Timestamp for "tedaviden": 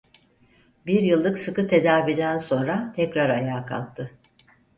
1.67-2.37